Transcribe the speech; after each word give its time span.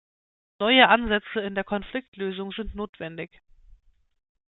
Neue 0.57 0.89
Ansätze 0.89 1.41
in 1.41 1.53
der 1.53 1.63
Konfliktlösung 1.63 2.51
sind 2.53 2.73
notwendig. 2.73 3.29